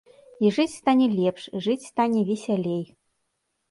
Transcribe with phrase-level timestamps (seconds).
[0.47, 2.85] І жыць стане лепш, жыць стане весялей.